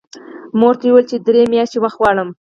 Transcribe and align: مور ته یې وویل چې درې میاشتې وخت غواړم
مور 0.59 0.73
ته 0.79 0.83
یې 0.87 0.91
وویل 0.91 1.05
چې 1.11 1.17
درې 1.27 1.41
میاشتې 1.51 1.77
وخت 1.81 1.97
غواړم 1.99 2.29